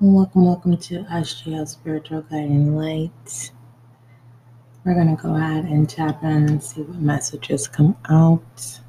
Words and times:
Welcome, 0.00 0.44
welcome 0.44 0.76
to 0.76 1.02
SGL 1.02 1.66
Spiritual 1.66 2.22
Guiding 2.22 2.76
Light. 2.76 3.50
We're 4.84 4.94
going 4.94 5.16
to 5.16 5.20
go 5.20 5.34
ahead 5.34 5.64
and 5.64 5.90
tap 5.90 6.22
in 6.22 6.48
and 6.48 6.62
see 6.62 6.82
what 6.82 7.00
messages 7.00 7.66
come 7.66 7.96
out. 8.08 8.80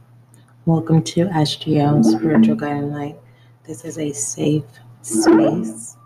Welcome 0.67 1.01
to 1.05 1.25
SGL 1.25 2.05
Spiritual 2.05 2.57
Guiding 2.57 2.93
Light. 2.93 3.17
This 3.65 3.85
is 3.85 3.97
a 3.97 4.13
safe 4.13 4.65
space. 5.01 5.97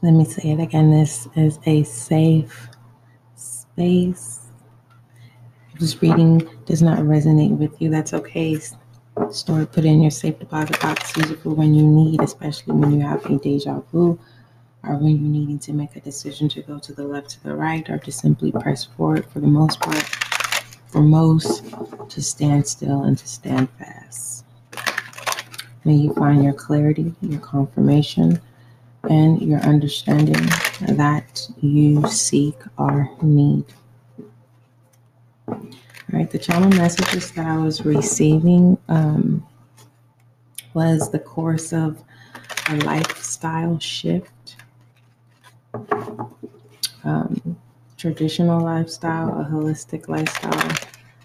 Let 0.00 0.12
me 0.12 0.24
say 0.24 0.52
it 0.52 0.60
again. 0.60 0.92
This 0.92 1.26
is 1.34 1.58
a 1.66 1.82
safe 1.82 2.68
space. 3.34 4.46
If 5.74 5.80
this 5.80 6.00
reading 6.00 6.48
does 6.64 6.80
not 6.80 7.00
resonate 7.00 7.58
with 7.58 7.82
you, 7.82 7.90
that's 7.90 8.14
okay 8.14 8.60
store 9.32 9.62
it, 9.62 9.72
put 9.72 9.84
it 9.84 9.88
in 9.88 10.02
your 10.02 10.10
safe 10.10 10.38
deposit 10.38 10.80
box, 10.80 11.16
use 11.16 11.30
it 11.30 11.40
for 11.40 11.50
when 11.50 11.74
you 11.74 11.86
need, 11.86 12.20
especially 12.20 12.74
when 12.74 12.92
you 12.92 13.00
have 13.00 13.24
a 13.26 13.38
deja 13.38 13.80
vu 13.92 14.18
or 14.84 14.96
when 14.96 15.16
you're 15.16 15.18
needing 15.18 15.58
to 15.58 15.72
make 15.72 15.96
a 15.96 16.00
decision 16.00 16.48
to 16.48 16.62
go 16.62 16.78
to 16.78 16.92
the 16.92 17.04
left, 17.04 17.30
to 17.30 17.42
the 17.42 17.54
right, 17.54 17.88
or 17.90 17.98
to 17.98 18.12
simply 18.12 18.52
press 18.52 18.84
forward 18.84 19.26
for 19.26 19.40
the 19.40 19.46
most 19.46 19.80
part. 19.80 20.02
For 20.86 21.00
most, 21.00 21.64
to 22.08 22.22
stand 22.22 22.66
still 22.66 23.02
and 23.02 23.18
to 23.18 23.28
stand 23.28 23.68
fast. 23.78 24.44
May 25.84 25.94
you 25.94 26.14
find 26.14 26.42
your 26.42 26.54
clarity, 26.54 27.14
your 27.20 27.40
confirmation, 27.40 28.40
and 29.08 29.40
your 29.42 29.60
understanding 29.60 30.46
that 30.80 31.48
you 31.60 32.06
seek 32.08 32.56
or 32.78 33.10
need. 33.22 33.64
Right, 36.10 36.30
the 36.30 36.38
channel 36.38 36.70
messages 36.70 37.30
that 37.32 37.46
I 37.46 37.58
was 37.58 37.84
receiving 37.84 38.78
um, 38.88 39.46
was 40.72 41.10
the 41.10 41.18
course 41.18 41.74
of 41.74 42.02
a 42.70 42.76
lifestyle 42.76 43.78
shift, 43.78 44.56
um, 47.04 47.58
traditional 47.98 48.62
lifestyle, 48.62 49.38
a 49.38 49.44
holistic 49.44 50.08
lifestyle, 50.08 50.72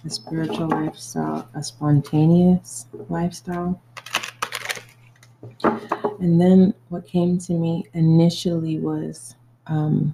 a 0.04 0.10
spiritual 0.10 0.68
lifestyle, 0.68 1.48
a 1.54 1.64
spontaneous 1.64 2.88
lifestyle. 3.08 3.82
And 6.20 6.42
then 6.42 6.74
what 6.90 7.08
came 7.08 7.38
to 7.40 7.54
me 7.54 7.86
initially 7.94 8.80
was 8.80 9.36
um, 9.68 10.14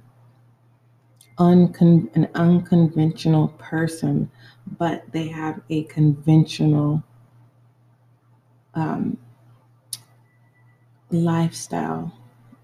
uncon- 1.40 2.16
an 2.16 2.30
unconventional 2.36 3.48
person 3.58 4.30
but 4.78 5.04
they 5.12 5.28
have 5.28 5.62
a 5.70 5.84
conventional 5.84 7.04
um, 8.76 9.18
lifestyle. 11.12 12.14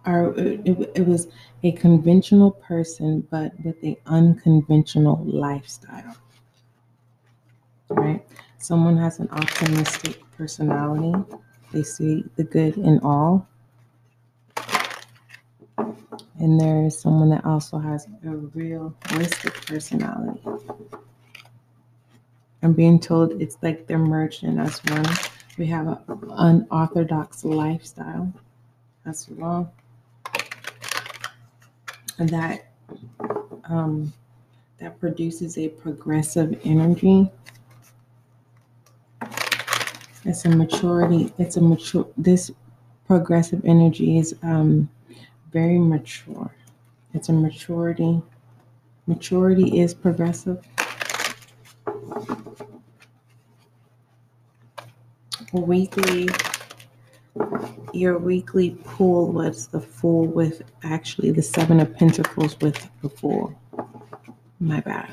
Or 0.05 0.33
it, 0.37 0.91
it 0.95 1.07
was 1.07 1.27
a 1.63 1.71
conventional 1.71 2.51
person, 2.51 3.27
but 3.31 3.53
with 3.63 3.81
an 3.81 3.95
unconventional 4.05 5.23
lifestyle. 5.25 6.15
Right? 7.89 8.25
Someone 8.59 8.97
has 8.97 9.19
an 9.19 9.29
optimistic 9.31 10.21
personality. 10.37 11.13
They 11.71 11.83
see 11.83 12.23
the 12.35 12.43
good 12.43 12.77
in 12.77 12.99
all. 12.99 13.47
And 16.39 16.59
there 16.59 16.85
is 16.85 16.99
someone 16.99 17.29
that 17.29 17.45
also 17.45 17.79
has 17.79 18.07
a 18.25 18.29
realistic 18.29 19.53
personality. 19.65 20.41
I'm 22.65 22.73
being 22.73 22.99
told 22.99 23.39
it's 23.39 23.59
like 23.61 23.85
they're 23.85 23.99
merged 23.99 24.43
in 24.43 24.57
as 24.57 24.83
one. 24.85 25.05
We 25.59 25.67
have 25.67 25.85
an 25.85 25.99
unorthodox 26.31 27.45
lifestyle 27.45 28.33
as 29.05 29.29
well. 29.29 29.71
And 32.17 32.27
that 32.29 32.65
um, 33.65 34.11
that 34.79 34.99
produces 34.99 35.59
a 35.59 35.67
progressive 35.69 36.59
energy. 36.63 37.29
It's 40.23 40.45
a 40.45 40.49
maturity. 40.49 41.31
It's 41.37 41.57
a 41.57 41.61
mature. 41.61 42.07
This 42.17 42.49
progressive 43.05 43.63
energy 43.63 44.17
is 44.17 44.33
um, 44.41 44.89
very 45.51 45.77
mature. 45.77 46.51
It's 47.13 47.29
a 47.29 47.33
maturity. 47.33 48.23
Maturity 49.05 49.81
is 49.81 49.93
progressive. 49.93 50.65
Weekly 55.61 56.27
your 57.93 58.17
weekly 58.17 58.71
pool 58.83 59.31
was 59.31 59.67
the 59.67 59.79
fool 59.79 60.25
with 60.25 60.61
actually 60.83 61.31
the 61.31 61.41
seven 61.41 61.79
of 61.79 61.95
pentacles 61.95 62.59
with 62.59 62.89
the 63.01 63.09
fool 63.09 63.53
my 64.59 64.79
bad. 64.79 65.11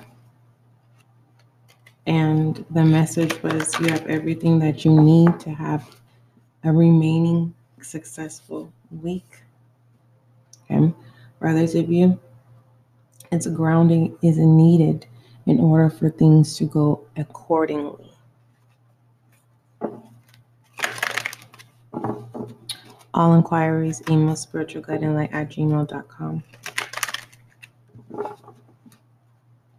And 2.07 2.65
the 2.71 2.85
message 2.85 3.41
was 3.43 3.79
you 3.81 3.87
have 3.89 4.07
everything 4.07 4.59
that 4.61 4.85
you 4.85 5.01
need 5.01 5.39
to 5.41 5.51
have 5.51 5.89
a 6.65 6.73
remaining 6.73 7.55
successful 7.81 8.73
week. 8.91 9.43
Okay. 10.71 10.93
For 11.39 11.49
others 11.49 11.75
of 11.75 11.91
you 11.91 12.19
it's 13.33 13.47
grounding 13.47 14.17
is 14.23 14.37
needed 14.37 15.07
in 15.47 15.59
order 15.59 15.89
for 15.89 16.11
things 16.11 16.57
to 16.59 16.65
go 16.65 17.05
accordingly 17.17 18.12
All 23.15 23.35
inquiries, 23.35 24.03
email 24.09 24.35
spiritualguidinglight 24.35 25.35
at 25.35 25.51
gmail.com. 25.51 26.43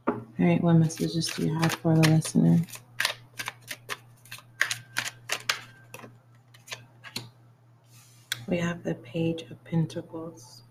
All 0.07 0.49
right, 0.49 0.61
what 0.61 0.73
messages 0.73 1.27
do 1.29 1.47
you 1.47 1.59
have 1.59 1.73
for 1.73 1.95
the 1.95 2.09
listener? 2.09 2.59
We 8.47 8.57
have 8.57 8.83
the 8.83 8.93
Page 8.95 9.43
of 9.49 9.63
Pentacles. 9.63 10.61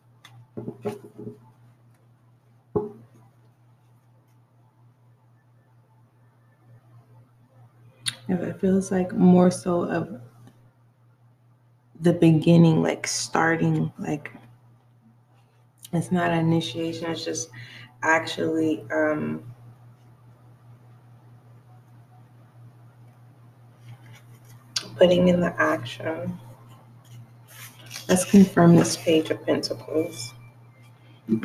If 8.29 8.41
it 8.41 8.61
feels 8.61 8.93
like 8.93 9.13
more 9.13 9.51
so 9.51 9.83
of 9.83 10.21
the 12.03 12.13
beginning, 12.13 12.83
like 12.83 13.07
starting, 13.07 13.93
like 13.99 14.33
it's 15.93 16.11
not 16.11 16.33
initiation, 16.33 17.11
it's 17.11 17.25
just 17.25 17.51
actually 18.03 18.85
um, 18.93 19.43
putting 24.97 25.29
in 25.29 25.41
the 25.41 25.55
action. 25.61 26.39
Let's 28.09 28.25
confirm 28.25 28.75
this 28.75 28.97
page 28.97 29.31
of 29.31 29.45
pentacles. 29.47 30.35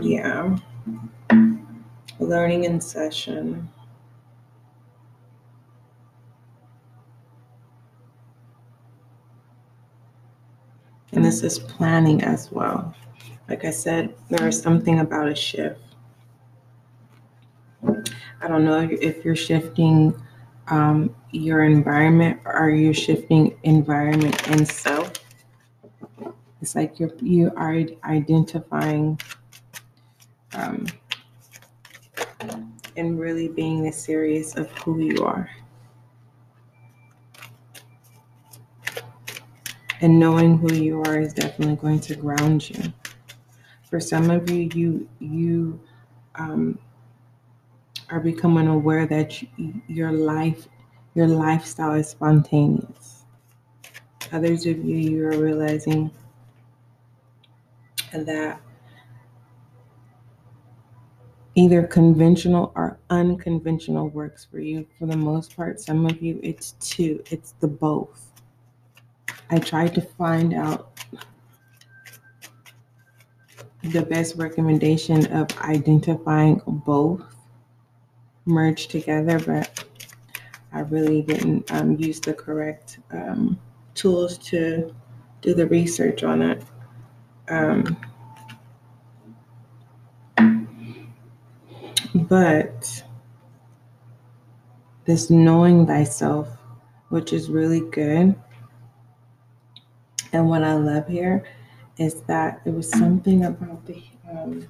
Yeah. 0.01 0.57
Learning 2.19 2.63
in 2.63 2.81
session. 2.81 3.69
And 11.17 11.25
this 11.25 11.41
is 11.41 11.57
planning 11.57 12.23
as 12.23 12.51
well. 12.51 12.93
Like 13.49 13.65
I 13.65 13.71
said, 13.71 14.13
there 14.29 14.47
is 14.47 14.61
something 14.61 14.99
about 14.99 15.27
a 15.27 15.33
shift. 15.33 15.81
I 17.83 18.47
don't 18.47 18.63
know 18.63 18.87
if 19.01 19.25
you're 19.25 19.35
shifting 19.35 20.13
um, 20.67 21.15
your 21.31 21.63
environment 21.63 22.39
or 22.45 22.69
you're 22.69 22.93
shifting 22.93 23.57
environment 23.63 24.47
and 24.51 24.67
self. 24.67 25.11
It's 26.61 26.75
like 26.75 26.99
you're 26.99 27.09
you 27.19 27.51
are 27.57 27.83
identifying 28.03 29.19
um, 30.53 30.85
and 32.95 33.19
really 33.19 33.47
being 33.47 33.91
serious 33.91 34.55
of 34.55 34.69
who 34.83 34.99
you 34.99 35.25
are. 35.25 35.49
And 40.01 40.19
knowing 40.19 40.57
who 40.57 40.73
you 40.73 41.01
are 41.03 41.19
is 41.19 41.33
definitely 41.33 41.75
going 41.75 41.99
to 42.01 42.15
ground 42.15 42.69
you. 42.69 42.93
For 43.89 43.99
some 43.99 44.29
of 44.29 44.49
you, 44.49 44.69
you 44.73 45.09
you 45.19 45.79
um, 46.35 46.77
are 48.09 48.19
becoming 48.19 48.67
aware 48.67 49.05
that 49.07 49.41
you, 49.41 49.81
your 49.87 50.11
life, 50.11 50.67
your 51.15 51.27
lifestyle 51.27 51.93
is 51.93 52.09
spontaneous. 52.09 53.25
Others 54.31 54.65
of 54.65 54.83
you, 54.83 54.97
you 54.97 55.25
are 55.27 55.37
realizing 55.37 56.11
that 58.11 58.59
either 61.55 61.83
conventional 61.83 62.71
or 62.75 62.99
unconventional 63.09 64.09
works 64.09 64.45
for 64.45 64.59
you. 64.59 64.85
For 64.99 65.07
the 65.07 65.17
most 65.17 65.55
part, 65.55 65.79
some 65.79 66.05
of 66.05 66.21
you, 66.21 66.39
it's 66.43 66.73
two. 66.79 67.23
It's 67.31 67.53
the 67.59 67.67
both 67.67 68.26
I 69.49 69.59
tried 69.59 69.95
to 69.95 70.01
find 70.01 70.53
out 70.53 70.91
the 73.83 74.01
best 74.01 74.35
recommendation 74.35 75.25
of 75.27 75.47
identifying 75.59 76.61
both 76.65 77.23
merged 78.45 78.91
together, 78.91 79.39
but 79.39 79.85
I 80.73 80.81
really 80.81 81.21
didn't 81.21 81.71
um, 81.71 81.95
use 81.97 82.19
the 82.19 82.33
correct 82.33 82.99
um, 83.11 83.59
tools 83.95 84.37
to 84.39 84.93
do 85.41 85.53
the 85.53 85.67
research 85.67 86.23
on 86.23 86.41
it. 86.41 86.63
Um, 87.49 87.97
but 92.13 93.03
this 95.05 95.29
knowing 95.29 95.87
thyself, 95.87 96.49
which 97.09 97.31
is 97.31 97.49
really 97.49 97.79
good. 97.91 98.35
And 100.33 100.49
what 100.49 100.63
I 100.63 100.73
love 100.73 101.07
here 101.07 101.43
is 101.97 102.21
that 102.23 102.61
it 102.65 102.73
was 102.73 102.89
something 102.89 103.45
about 103.45 103.85
the 103.85 104.03
um, 104.29 104.67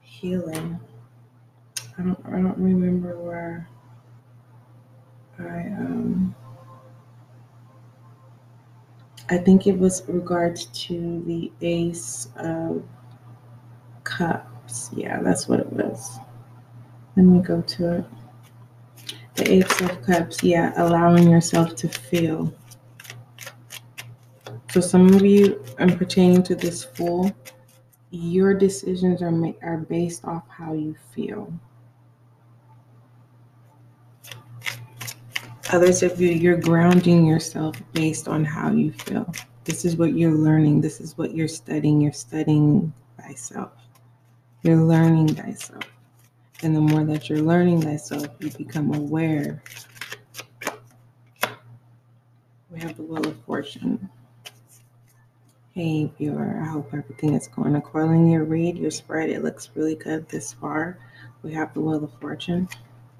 healing. 0.00 0.80
I 1.98 2.02
don't 2.02 2.18
I 2.26 2.40
don't 2.40 2.58
remember 2.58 3.18
where 3.18 3.68
I 5.38 5.66
um 5.66 6.34
I 9.28 9.38
think 9.38 9.66
it 9.66 9.78
was 9.78 10.02
regards 10.08 10.66
to 10.86 11.22
the 11.26 11.52
ace 11.60 12.28
of 12.36 12.82
cups. 14.02 14.90
Yeah, 14.94 15.22
that's 15.22 15.46
what 15.46 15.60
it 15.60 15.72
was. 15.72 16.18
Let 17.16 17.26
me 17.26 17.40
go 17.40 17.60
to 17.60 17.98
it. 17.98 18.04
The 19.36 19.52
ace 19.52 19.80
of 19.82 20.02
cups, 20.02 20.42
yeah, 20.42 20.72
allowing 20.76 21.28
yourself 21.28 21.76
to 21.76 21.88
feel. 21.88 22.52
So 24.70 24.80
some 24.80 25.12
of 25.12 25.24
you, 25.24 25.64
and 25.78 25.98
pertaining 25.98 26.44
to 26.44 26.54
this 26.54 26.84
fool, 26.84 27.32
your 28.12 28.54
decisions 28.54 29.20
are 29.20 29.32
ma- 29.32 29.52
are 29.62 29.78
based 29.78 30.24
off 30.24 30.44
how 30.48 30.74
you 30.74 30.94
feel. 31.12 31.52
Others 35.72 36.04
of 36.04 36.20
you, 36.20 36.30
you're 36.30 36.56
grounding 36.56 37.26
yourself 37.26 37.82
based 37.92 38.28
on 38.28 38.44
how 38.44 38.70
you 38.70 38.92
feel. 38.92 39.32
This 39.64 39.84
is 39.84 39.96
what 39.96 40.14
you're 40.14 40.36
learning. 40.36 40.80
This 40.80 41.00
is 41.00 41.18
what 41.18 41.34
you're 41.34 41.48
studying. 41.48 42.00
You're 42.00 42.12
studying 42.12 42.92
thyself. 43.20 43.72
You're 44.62 44.84
learning 44.84 45.34
thyself. 45.34 45.82
And 46.62 46.76
the 46.76 46.80
more 46.80 47.04
that 47.04 47.28
you're 47.28 47.40
learning 47.42 47.82
thyself, 47.82 48.28
you 48.38 48.50
become 48.50 48.94
aware. 48.94 49.62
We 52.70 52.78
have 52.80 52.96
the 52.96 53.02
Wheel 53.02 53.26
of 53.26 53.36
Fortune. 53.44 54.08
Hey 55.72 56.10
viewer, 56.18 56.58
I 56.60 56.66
hope 56.66 56.92
everything 56.92 57.34
is 57.34 57.46
going 57.46 57.76
according 57.76 58.24
to 58.24 58.32
your 58.32 58.44
read, 58.44 58.76
your 58.76 58.90
spread. 58.90 59.30
It 59.30 59.44
looks 59.44 59.70
really 59.76 59.94
good 59.94 60.28
this 60.28 60.52
far. 60.52 60.98
We 61.44 61.52
have 61.52 61.72
the 61.72 61.80
Wheel 61.80 62.02
of 62.02 62.12
Fortune, 62.20 62.68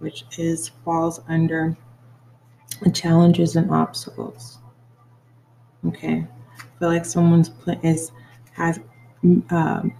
which 0.00 0.24
is 0.36 0.72
falls 0.84 1.20
under 1.28 1.76
challenges 2.92 3.54
and 3.54 3.70
obstacles. 3.70 4.58
Okay, 5.86 6.26
I 6.58 6.78
feel 6.80 6.88
like 6.88 7.04
someone's 7.04 7.50
put 7.50 7.84
is 7.84 8.10
has 8.54 8.80
um, 9.50 9.94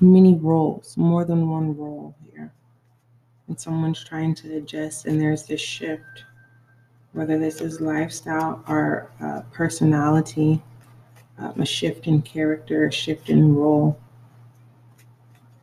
many 0.00 0.34
roles, 0.34 0.96
more 0.96 1.24
than 1.24 1.48
one 1.48 1.76
role 1.76 2.16
here, 2.32 2.52
and 3.46 3.60
someone's 3.60 4.02
trying 4.02 4.34
to 4.34 4.56
adjust, 4.56 5.06
and 5.06 5.20
there's 5.20 5.44
this 5.44 5.60
shift, 5.60 6.24
whether 7.12 7.38
this 7.38 7.60
is 7.60 7.80
lifestyle 7.80 8.64
or 8.66 9.12
uh, 9.22 9.42
personality 9.52 10.60
um, 11.40 11.60
a 11.60 11.66
shift 11.66 12.06
in 12.06 12.22
character, 12.22 12.86
a 12.86 12.92
shift 12.92 13.30
in 13.30 13.54
role, 13.54 13.98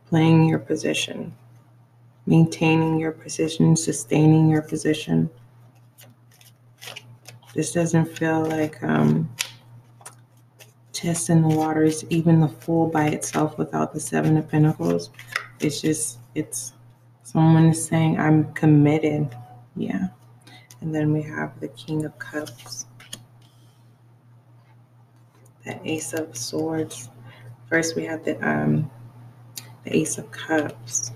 playing 0.08 0.48
your 0.48 0.58
position, 0.58 1.32
maintaining 2.26 2.98
your 2.98 3.12
position, 3.12 3.76
sustaining 3.76 4.48
your 4.48 4.62
position. 4.62 5.30
This 7.54 7.72
doesn't 7.72 8.06
feel 8.18 8.44
like 8.44 8.82
um, 8.82 9.30
testing 10.92 11.42
the 11.42 11.54
waters, 11.54 12.04
even 12.10 12.40
the 12.40 12.48
Fool 12.48 12.88
by 12.88 13.06
itself 13.06 13.56
without 13.56 13.92
the 13.92 14.00
Seven 14.00 14.36
of 14.36 14.48
Pentacles. 14.48 15.10
It's 15.60 15.80
just, 15.80 16.18
it's 16.34 16.72
someone 17.22 17.66
is 17.66 17.84
saying, 17.84 18.18
I'm 18.18 18.52
committed. 18.54 19.28
Yeah. 19.76 20.08
And 20.80 20.94
then 20.94 21.12
we 21.12 21.22
have 21.22 21.58
the 21.60 21.68
King 21.68 22.04
of 22.04 22.18
Cups 22.18 22.86
the 25.64 25.78
Ace 25.88 26.12
of 26.12 26.36
Swords. 26.36 27.10
First, 27.68 27.96
we 27.96 28.04
have 28.04 28.24
the 28.24 28.36
um, 28.46 28.90
the 29.84 29.96
Ace 29.96 30.18
of 30.18 30.30
Cups. 30.30 31.12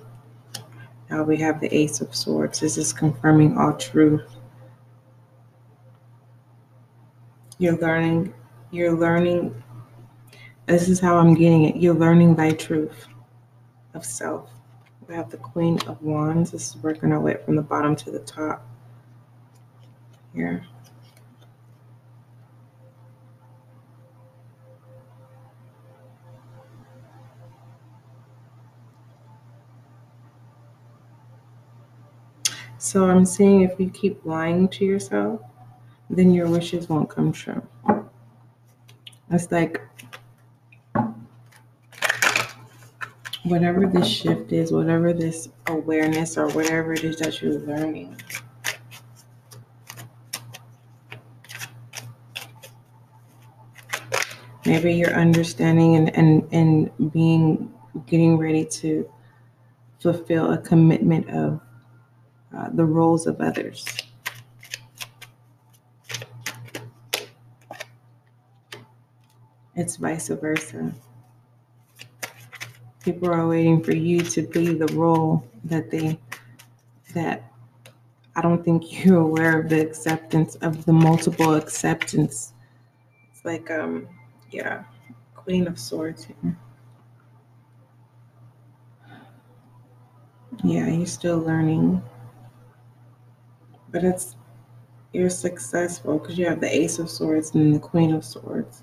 Now 1.10 1.22
we 1.22 1.36
have 1.38 1.60
the 1.60 1.74
Ace 1.74 2.00
of 2.00 2.14
Swords. 2.14 2.60
This 2.60 2.78
is 2.78 2.92
confirming 2.92 3.58
all 3.58 3.74
truth. 3.74 4.22
You're 7.58 7.76
learning. 7.78 8.34
You're 8.70 8.96
learning. 8.96 9.62
This 10.66 10.88
is 10.88 11.00
how 11.00 11.18
I'm 11.18 11.34
getting 11.34 11.64
it. 11.64 11.76
You're 11.76 11.94
learning 11.94 12.34
thy 12.34 12.52
truth 12.52 13.06
of 13.94 14.04
self. 14.04 14.50
We 15.06 15.14
have 15.14 15.30
the 15.30 15.36
Queen 15.36 15.78
of 15.86 16.00
Wands. 16.02 16.52
This 16.52 16.70
is 16.70 16.82
working 16.82 17.12
our 17.12 17.20
way 17.20 17.36
from 17.44 17.56
the 17.56 17.62
bottom 17.62 17.94
to 17.96 18.10
the 18.10 18.20
top. 18.20 18.66
Here. 20.34 20.64
So 32.92 33.08
I'm 33.08 33.24
saying 33.24 33.62
if 33.62 33.80
you 33.80 33.88
keep 33.88 34.22
lying 34.26 34.68
to 34.68 34.84
yourself, 34.84 35.40
then 36.10 36.30
your 36.30 36.46
wishes 36.46 36.90
won't 36.90 37.08
come 37.08 37.32
true. 37.32 37.66
It's 39.30 39.50
like 39.50 39.80
whatever 43.44 43.86
this 43.86 44.06
shift 44.06 44.52
is, 44.52 44.72
whatever 44.72 45.14
this 45.14 45.48
awareness 45.68 46.36
or 46.36 46.48
whatever 46.48 46.92
it 46.92 47.02
is 47.02 47.16
that 47.20 47.40
you're 47.40 47.60
learning. 47.60 48.14
Maybe 54.66 54.92
you're 54.92 55.14
understanding 55.14 55.96
and, 55.96 56.14
and, 56.14 56.46
and 56.52 57.10
being 57.10 57.72
getting 58.04 58.36
ready 58.36 58.66
to 58.66 59.10
fulfill 59.98 60.52
a 60.52 60.58
commitment 60.58 61.30
of 61.30 61.58
uh, 62.56 62.68
the 62.72 62.84
roles 62.84 63.26
of 63.26 63.40
others. 63.40 63.86
It's 69.74 69.96
vice 69.96 70.28
versa. 70.28 70.92
People 73.02 73.30
are 73.30 73.48
waiting 73.48 73.82
for 73.82 73.94
you 73.94 74.20
to 74.20 74.42
be 74.42 74.74
the 74.74 74.92
role 74.94 75.44
that 75.64 75.90
they 75.90 76.18
that 77.14 77.50
I 78.36 78.42
don't 78.42 78.64
think 78.64 79.04
you're 79.04 79.20
aware 79.20 79.60
of 79.60 79.68
the 79.68 79.80
acceptance 79.80 80.56
of 80.56 80.84
the 80.84 80.92
multiple 80.92 81.54
acceptance. 81.54 82.52
It's 83.32 83.44
like 83.44 83.70
um 83.70 84.06
yeah, 84.50 84.84
Queen 85.34 85.66
of 85.66 85.78
Swords 85.78 86.24
here. 86.26 86.56
Yeah, 90.62 90.86
you're 90.88 91.06
still 91.06 91.38
learning 91.38 92.02
but 93.92 94.02
it's 94.02 94.36
you're 95.12 95.30
successful 95.30 96.18
because 96.18 96.38
you 96.38 96.46
have 96.46 96.60
the 96.60 96.74
Ace 96.74 96.98
of 96.98 97.10
Swords 97.10 97.54
and 97.54 97.74
the 97.74 97.78
Queen 97.78 98.14
of 98.14 98.24
Swords. 98.24 98.82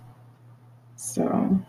So 0.95 1.59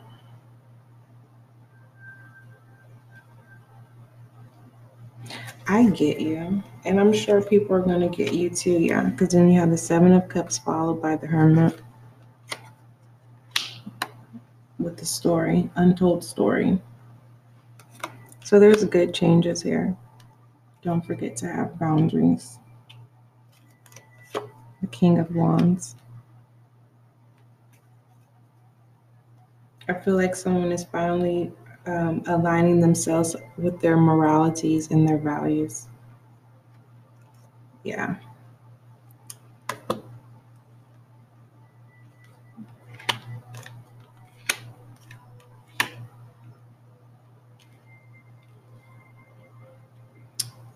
I 5.66 5.88
get 5.90 6.20
you. 6.20 6.62
And 6.84 7.00
I'm 7.00 7.12
sure 7.12 7.40
people 7.40 7.76
are 7.76 7.80
going 7.80 8.00
to 8.00 8.14
get 8.14 8.34
you 8.34 8.50
too, 8.50 8.78
yeah. 8.78 9.04
Because 9.04 9.30
then 9.30 9.50
you 9.50 9.58
have 9.58 9.70
the 9.70 9.78
Seven 9.78 10.12
of 10.12 10.28
Cups 10.28 10.58
followed 10.58 11.00
by 11.00 11.16
the 11.16 11.26
Hermit 11.26 11.80
with 14.78 14.96
the 14.98 15.06
story, 15.06 15.70
untold 15.76 16.24
story. 16.24 16.80
So 18.44 18.58
there's 18.58 18.84
good 18.84 19.14
changes 19.14 19.62
here. 19.62 19.96
Don't 20.82 21.04
forget 21.04 21.36
to 21.36 21.46
have 21.46 21.78
boundaries 21.78 22.59
the 24.80 24.86
King 24.88 25.18
of 25.18 25.34
Wands. 25.34 25.96
I 29.88 29.94
feel 29.94 30.14
like 30.16 30.36
someone 30.36 30.70
is 30.70 30.84
finally 30.84 31.52
um, 31.86 32.22
aligning 32.26 32.80
themselves 32.80 33.34
with 33.56 33.80
their 33.80 33.96
moralities 33.96 34.90
and 34.90 35.08
their 35.08 35.18
values. 35.18 35.88
Yeah. 37.82 38.16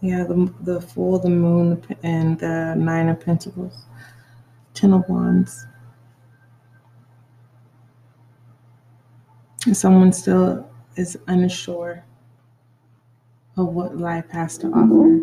Yeah, 0.00 0.24
the, 0.24 0.52
the 0.60 0.80
Fool, 0.82 1.18
the 1.18 1.30
Moon, 1.30 1.82
and 2.02 2.38
the 2.38 2.74
Nine 2.76 3.08
of 3.08 3.20
Pentacles. 3.20 3.86
Ten 4.74 4.92
of 4.92 5.08
Wands. 5.08 5.66
And 9.66 9.76
someone 9.76 10.12
still 10.12 10.68
is 10.96 11.16
unsure 11.26 12.04
of 13.56 13.68
what 13.68 13.96
life 13.96 14.28
has 14.30 14.58
to 14.58 14.66
offer. 14.68 15.20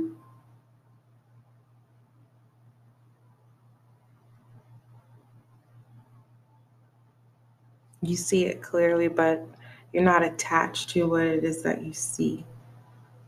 You 8.02 8.16
see 8.16 8.46
it 8.46 8.64
clearly, 8.64 9.08
but 9.10 9.46
you're 9.94 10.02
not 10.02 10.24
attached 10.24 10.90
to 10.92 11.08
what 11.08 11.28
it 11.28 11.44
is 11.44 11.62
that 11.64 11.84
you 11.84 11.94
see 11.94 12.46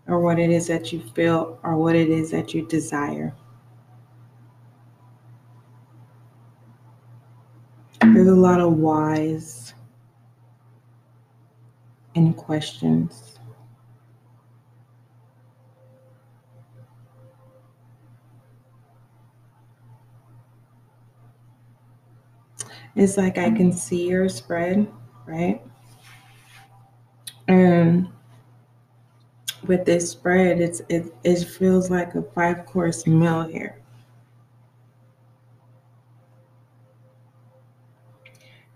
or 0.08 0.20
what 0.20 0.40
it 0.40 0.50
is 0.50 0.68
that 0.68 0.92
you 0.92 1.02
feel 1.14 1.60
or 1.64 1.78
what 1.78 1.96
it 1.96 2.10
is 2.10 2.32
that 2.32 2.54
you 2.54 2.68
desire. 2.68 3.36
There's 8.24 8.38
a 8.38 8.40
lot 8.40 8.62
of 8.62 8.78
whys 8.78 9.74
and 12.16 12.38
questions. 12.38 13.38
It's 22.96 23.18
like 23.18 23.38
I 23.38 23.52
can 23.52 23.74
see 23.74 24.08
your 24.08 24.30
spread, 24.30 24.88
right? 25.26 25.62
And 27.50 28.08
with 29.68 29.84
this 29.84 30.10
spread, 30.10 30.62
it's 30.62 30.82
it, 30.88 31.14
it 31.26 31.44
feels 31.44 31.90
like 31.90 32.16
a 32.16 32.22
five 32.22 32.66
course 32.68 33.06
meal 33.06 33.44
here. 33.44 33.83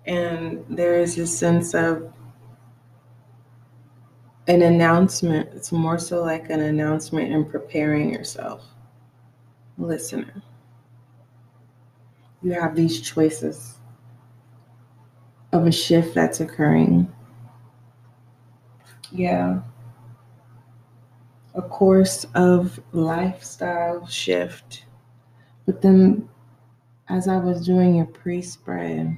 And 0.08 0.64
there 0.70 1.00
is 1.00 1.18
a 1.18 1.28
sense 1.28 1.76
of 1.76 2.12
an 4.48 4.62
announcement. 4.62 5.50
It's 5.54 5.72
more 5.72 6.00
so 6.00 6.24
like 6.24 6.50
an 6.50 6.62
announcement 6.62 7.34
and 7.34 7.50
preparing 7.50 8.12
yourself. 8.12 8.66
Listener. 9.78 10.42
You 12.42 12.54
have 12.54 12.76
these 12.76 13.02
choices 13.02 13.76
of 15.52 15.68
a 15.68 15.72
shift 15.72 16.16
that's 16.16 16.40
occurring. 16.40 17.12
Yeah. 19.12 19.62
A 21.56 21.62
course 21.62 22.26
of 22.36 22.80
lifestyle 22.94 24.06
shift. 24.08 24.86
But 25.66 25.82
then, 25.82 26.30
as 27.10 27.28
I 27.28 27.38
was 27.38 27.66
doing 27.66 28.00
a 28.00 28.06
pre 28.06 28.42
spread, 28.42 29.18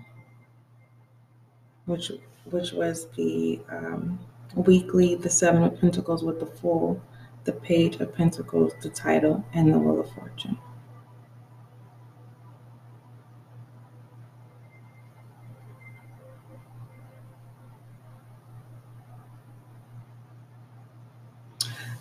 which 1.89 2.12
which 2.51 2.72
was 2.72 3.08
the 3.17 3.60
um, 3.69 4.19
weekly, 4.55 5.15
the 5.15 5.29
Seven 5.29 5.63
of 5.63 5.79
Pentacles 5.79 6.24
with 6.24 6.39
the 6.39 6.46
Fool, 6.46 7.01
the 7.43 7.51
Page 7.51 7.96
of 7.98 8.13
Pentacles, 8.13 8.74
the 8.81 8.89
title, 8.89 9.43
and 9.53 9.74
the 9.74 9.77
Wheel 9.77 10.00
of 10.00 10.12
Fortune. 10.12 10.58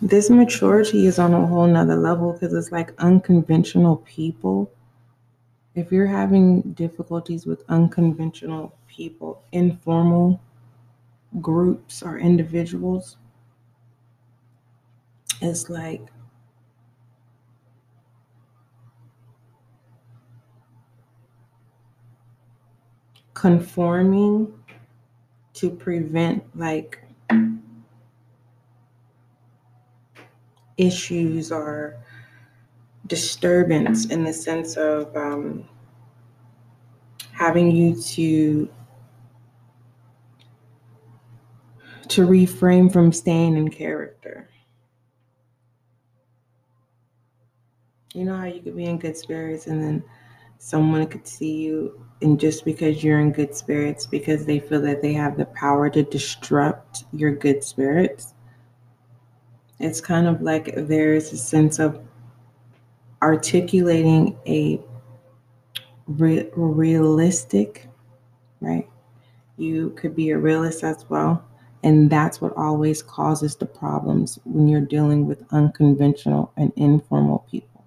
This 0.01 0.29
maturity 0.29 1.07
is 1.07 1.19
on 1.19 1.33
a 1.33 1.45
whole 1.45 1.67
nother 1.67 1.97
level 1.97 2.31
because 2.33 2.53
it's 2.53 2.71
like 2.71 2.93
unconventional 2.99 3.97
people. 3.97 4.71
If 5.75 5.91
you're 5.91 6.07
having 6.07 6.73
difficulties 6.73 7.45
with 7.45 7.63
unconventional 7.69 8.75
people, 8.87 9.41
informal 9.51 10.41
groups 11.41 12.03
or 12.03 12.17
individuals, 12.19 13.17
it's 15.41 15.69
like 15.69 16.01
conforming 23.33 24.53
to 25.53 25.69
prevent 25.69 26.43
like 26.57 26.99
issues 30.77 31.51
or 31.51 31.97
disturbance 33.09 34.05
in 34.05 34.23
the 34.23 34.31
sense 34.31 34.77
of 34.77 35.13
um, 35.17 35.67
having 37.33 37.71
you 37.71 38.01
to 38.01 38.69
to 42.07 42.25
refrain 42.25 42.89
from 42.89 43.11
staying 43.11 43.57
in 43.57 43.69
character. 43.69 44.49
You 48.13 48.25
know 48.25 48.37
how 48.37 48.45
you 48.45 48.61
could 48.61 48.75
be 48.75 48.85
in 48.85 48.97
good 48.97 49.17
spirits 49.17 49.67
and 49.67 49.81
then 49.81 50.03
someone 50.57 51.05
could 51.07 51.27
see 51.27 51.57
you 51.57 52.05
and 52.21 52.39
just 52.39 52.65
because 52.65 53.03
you're 53.03 53.19
in 53.19 53.31
good 53.31 53.55
spirits 53.55 54.05
because 54.05 54.45
they 54.45 54.59
feel 54.59 54.81
that 54.81 55.01
they 55.01 55.13
have 55.13 55.37
the 55.37 55.45
power 55.45 55.89
to 55.89 56.03
disrupt 56.03 57.05
your 57.13 57.31
good 57.31 57.63
spirits 57.63 58.33
it's 59.79 60.01
kind 60.01 60.27
of 60.27 60.41
like 60.41 60.73
there's 60.75 61.31
a 61.31 61.37
sense 61.37 61.79
of 61.79 62.01
articulating 63.21 64.37
a 64.47 64.79
re- 66.07 66.49
realistic, 66.55 67.87
right? 68.61 68.87
You 69.57 69.91
could 69.91 70.15
be 70.15 70.29
a 70.29 70.37
realist 70.37 70.83
as 70.83 71.05
well. 71.09 71.43
And 71.83 72.09
that's 72.09 72.41
what 72.41 72.55
always 72.57 73.01
causes 73.01 73.55
the 73.55 73.65
problems 73.65 74.37
when 74.43 74.67
you're 74.67 74.81
dealing 74.81 75.25
with 75.25 75.43
unconventional 75.51 76.51
and 76.57 76.73
informal 76.75 77.45
people. 77.49 77.85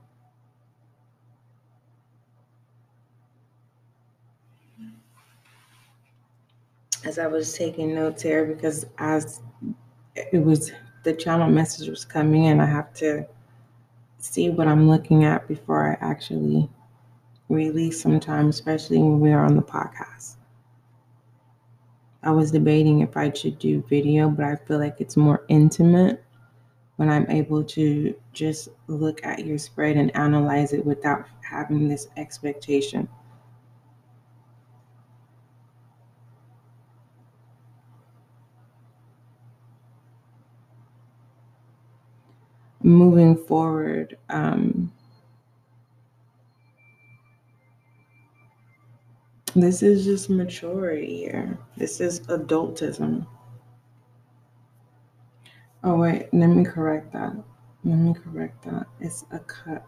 As 7.04 7.18
I 7.18 7.26
was 7.26 7.52
taking 7.52 7.94
notes 7.94 8.22
here, 8.22 8.46
because 8.46 8.86
as 8.98 9.42
it 10.14 10.38
was 10.38 10.72
the 11.02 11.12
channel 11.12 11.50
message 11.50 11.88
was 11.88 12.04
coming 12.04 12.44
in, 12.44 12.60
I 12.60 12.66
have 12.66 12.94
to 12.94 13.26
see 14.22 14.50
what 14.50 14.68
I'm 14.68 14.88
looking 14.88 15.24
at 15.24 15.48
before 15.48 15.90
I 15.90 16.06
actually 16.06 16.70
release 17.48 18.00
sometimes, 18.00 18.54
especially 18.54 18.98
when 18.98 19.20
we 19.20 19.32
are 19.32 19.44
on 19.44 19.56
the 19.56 19.62
podcast. 19.62 20.36
I 22.22 22.30
was 22.30 22.52
debating 22.52 23.00
if 23.00 23.16
I 23.16 23.32
should 23.32 23.58
do 23.58 23.82
video, 23.88 24.28
but 24.30 24.44
I 24.44 24.56
feel 24.56 24.78
like 24.78 25.00
it's 25.00 25.16
more 25.16 25.44
intimate 25.48 26.22
when 26.96 27.08
I'm 27.08 27.28
able 27.30 27.64
to 27.64 28.14
just 28.32 28.68
look 28.86 29.24
at 29.26 29.44
your 29.44 29.58
spread 29.58 29.96
and 29.96 30.14
analyze 30.14 30.72
it 30.72 30.86
without 30.86 31.26
having 31.40 31.88
this 31.88 32.06
expectation 32.16 33.08
moving 42.82 43.36
forward 43.36 44.16
um, 44.30 44.92
this 49.54 49.82
is 49.82 50.04
just 50.04 50.30
maturity 50.30 51.18
here 51.18 51.58
this 51.76 52.00
is 52.00 52.20
adultism. 52.28 53.26
Oh 55.84 55.96
wait 55.96 56.28
let 56.32 56.46
me 56.48 56.64
correct 56.64 57.12
that. 57.12 57.34
Let 57.84 57.98
me 57.98 58.14
correct 58.14 58.64
that. 58.64 58.86
It's 59.00 59.24
a 59.32 59.40
cup. 59.40 59.86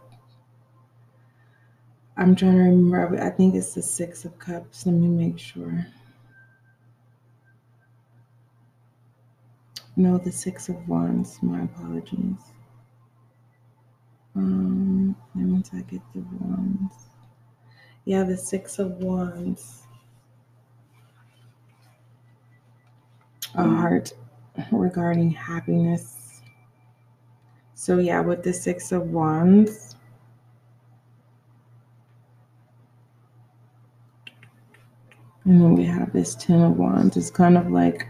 I'm 2.16 2.34
trying 2.34 2.56
to 2.56 2.62
remember. 2.64 3.22
I 3.22 3.30
think 3.30 3.54
it's 3.54 3.74
the 3.74 3.82
six 3.82 4.24
of 4.24 4.36
cups. 4.38 4.86
Let 4.86 4.96
me 4.96 5.06
make 5.06 5.38
sure. 5.38 5.86
No 9.96 10.18
the 10.18 10.32
six 10.32 10.68
of 10.68 10.88
wands. 10.88 11.38
My 11.40 11.62
apologies 11.62 12.53
um, 14.36 15.16
that 15.34 15.40
means 15.42 15.70
I 15.72 15.82
get 15.82 16.00
the 16.12 16.24
wands. 16.40 16.94
Yeah, 18.04 18.24
the 18.24 18.36
six 18.36 18.78
of 18.78 18.92
wands. 18.98 19.82
A 23.54 23.62
heart 23.62 24.12
regarding 24.72 25.30
happiness. 25.30 26.40
So 27.74 27.98
yeah, 27.98 28.20
with 28.20 28.42
the 28.42 28.52
six 28.52 28.92
of 28.92 29.10
wands. 29.10 29.94
And 35.44 35.60
then 35.60 35.74
we 35.74 35.84
have 35.84 36.12
this 36.12 36.34
ten 36.34 36.62
of 36.62 36.76
wands. 36.76 37.16
It's 37.16 37.30
kind 37.30 37.56
of 37.56 37.70
like 37.70 38.08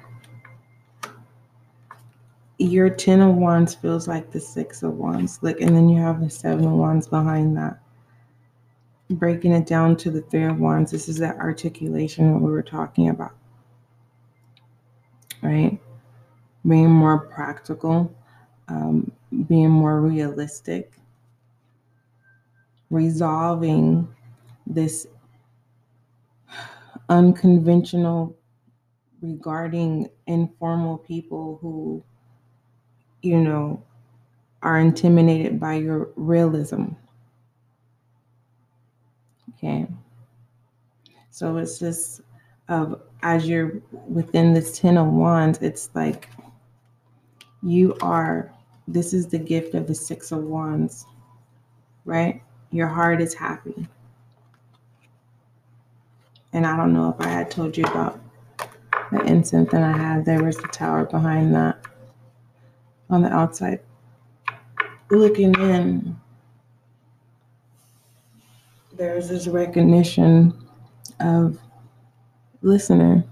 your 2.64 2.90
ten 2.90 3.21
of 3.21 3.35
wands 3.37 3.75
feels 3.75 4.09
like 4.09 4.30
the 4.30 4.40
six 4.40 4.83
of 4.83 4.94
wands. 4.94 5.38
Like 5.42 5.61
and 5.61 5.75
then 5.75 5.88
you 5.88 6.00
have 6.00 6.21
the 6.21 6.30
seven 6.30 6.66
of 6.66 6.73
wands 6.73 7.09
behind 7.09 7.56
that. 7.56 7.78
Breaking 9.11 9.52
it 9.52 9.66
down 9.66 9.97
to 9.99 10.11
the 10.11 10.23
three 10.23 10.44
of 10.44 10.59
wands, 10.59 10.90
this 10.90 11.09
is 11.09 11.18
that 11.18 11.37
articulation 11.37 12.33
that 12.33 12.38
we 12.38 12.50
were 12.50 12.62
talking 12.62 13.11
about. 13.11 13.33
Right? 15.42 15.78
Being 16.66 16.90
more 16.90 17.18
practical, 17.18 18.14
um, 18.68 19.12
being 19.47 19.68
more 19.68 20.00
realistic, 20.00 20.92
resolving 22.88 24.09
this 24.66 25.06
unconventional 27.11 28.35
regarding 29.21 30.09
informal 30.26 30.99
people 30.99 31.59
who, 31.61 32.02
you 33.24 33.40
know, 33.40 33.82
are 34.62 34.78
intimidated 34.78 35.58
by 35.58 35.74
your 35.74 36.10
realism. 36.16 36.84
Okay. 39.50 39.86
So 41.30 41.56
it's 41.56 41.78
just 41.78 42.20
of 42.68 43.00
as 43.22 43.48
you're 43.48 43.80
within 44.08 44.52
this 44.54 44.78
ten 44.78 44.96
of 44.96 45.06
wands, 45.06 45.58
it's 45.60 45.90
like 45.94 46.28
you 47.62 47.96
are 48.02 48.52
this 48.86 49.14
is 49.14 49.26
the 49.26 49.38
gift 49.38 49.74
of 49.74 49.86
the 49.86 49.94
six 49.94 50.30
of 50.30 50.44
wands, 50.44 51.06
right? 52.04 52.42
Your 52.70 52.88
heart 52.88 53.20
is 53.20 53.34
happy. 53.34 53.88
And 56.52 56.66
I 56.66 56.76
don't 56.76 56.92
know 56.92 57.16
if 57.18 57.26
I 57.26 57.30
had 57.30 57.50
told 57.50 57.76
you 57.76 57.84
about 57.84 58.20
the 59.10 59.22
incense 59.22 59.70
that 59.72 59.82
I 59.82 59.96
had. 59.96 60.24
There 60.24 60.42
was 60.42 60.56
the 60.56 60.68
tower 60.68 61.04
behind 61.04 61.54
that 61.54 61.78
on 63.14 63.23
the 63.23 63.33
outside. 63.33 63.80
Looking 65.11 65.54
in, 65.54 66.16
there's 68.97 69.28
this 69.28 69.47
recognition 69.47 70.52
of 71.21 71.59
listener. 72.62 73.25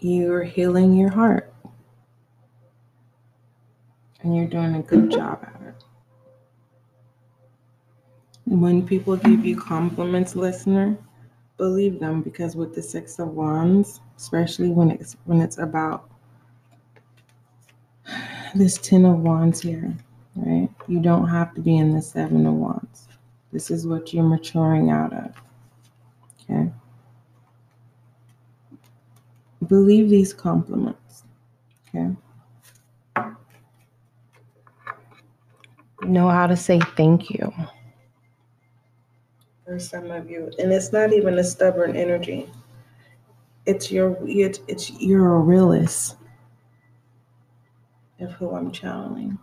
You're 0.00 0.42
healing 0.42 0.94
your 0.94 1.10
heart. 1.10 1.52
And 4.22 4.36
you're 4.36 4.46
doing 4.46 4.74
a 4.74 4.82
good 4.82 5.10
job 5.10 5.40
at 5.42 5.60
it. 5.68 5.84
When 8.46 8.86
people 8.86 9.16
give 9.16 9.44
you 9.44 9.56
compliments, 9.60 10.34
listener, 10.34 10.98
believe 11.56 12.00
them 12.00 12.22
because 12.22 12.56
with 12.56 12.74
the 12.74 12.82
six 12.82 13.18
of 13.18 13.28
wands 13.28 14.00
especially 14.16 14.70
when 14.70 14.90
it's 14.90 15.16
when 15.24 15.40
it's 15.40 15.58
about 15.58 16.10
this 18.54 18.78
ten 18.78 19.04
of 19.04 19.18
wands 19.18 19.60
here 19.60 19.94
right? 20.36 20.68
You 20.88 21.00
don't 21.00 21.28
have 21.28 21.54
to 21.54 21.60
be 21.60 21.76
in 21.76 21.94
the 21.94 22.02
seven 22.02 22.46
of 22.46 22.54
wands. 22.54 23.08
This 23.52 23.70
is 23.70 23.86
what 23.86 24.12
you're 24.12 24.24
maturing 24.24 24.90
out 24.90 25.12
of 25.12 25.34
okay? 26.42 26.70
Believe 29.66 30.10
these 30.10 30.34
compliments 30.34 31.24
okay? 31.88 32.10
Know 36.02 36.28
how 36.28 36.46
to 36.46 36.56
say 36.56 36.80
thank 36.96 37.30
you. 37.30 37.52
For 39.64 39.78
some 39.78 40.10
of 40.10 40.28
you. 40.28 40.50
And 40.58 40.70
it's 40.70 40.92
not 40.92 41.14
even 41.14 41.38
a 41.38 41.44
stubborn 41.44 41.96
energy. 41.96 42.50
It's 43.64 43.90
your 43.90 44.18
it's, 44.26 44.60
it's 44.68 44.90
you're 45.00 45.36
a 45.36 45.38
realist 45.38 46.16
of 48.20 48.32
who 48.32 48.54
i'm 48.54 48.70
channeling. 48.72 49.38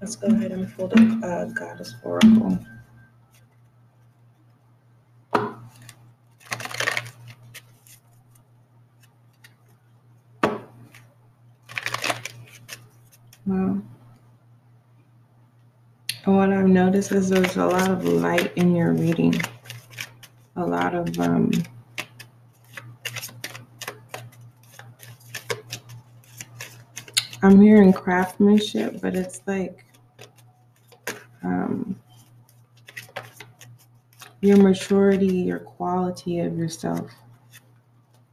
Let's 0.00 0.16
go 0.16 0.28
ahead 0.28 0.52
and 0.52 0.72
pull 0.76 0.88
the 0.88 1.20
uh, 1.24 1.44
goddess 1.54 1.94
oracle 2.04 2.58
Wow. 13.46 13.80
Noticed 16.76 17.12
is 17.12 17.30
there's 17.30 17.56
a 17.56 17.64
lot 17.64 17.90
of 17.90 18.04
light 18.04 18.52
in 18.56 18.76
your 18.76 18.92
reading. 18.92 19.34
A 20.56 20.62
lot 20.62 20.94
of 20.94 21.18
um 21.18 21.50
I'm 27.42 27.62
hearing 27.62 27.94
craftsmanship, 27.94 29.00
but 29.00 29.14
it's 29.14 29.40
like 29.46 29.86
um 31.42 31.98
your 34.42 34.58
maturity, 34.58 35.28
your 35.28 35.60
quality 35.60 36.40
of 36.40 36.58
yourself, 36.58 37.10